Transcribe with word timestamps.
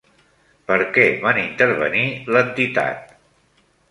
Per 0.71 0.77
què 0.95 1.03
van 1.25 1.41
intervenir 1.41 2.05
l'entitat? 2.37 3.15